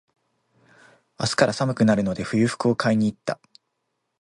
[1.19, 3.39] 明日から寒くなるので、冬服を買いに行った。